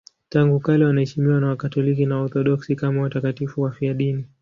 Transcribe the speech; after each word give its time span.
Tangu 0.29 0.59
kale 0.59 0.85
wanaheshimiwa 0.85 1.39
na 1.39 1.47
Wakatoliki 1.47 2.05
na 2.05 2.15
Waorthodoksi 2.17 2.75
kama 2.75 3.01
watakatifu 3.01 3.61
wafiadini. 3.61 4.25